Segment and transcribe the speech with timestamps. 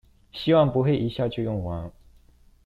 [0.33, 1.91] 希望不會一下就用完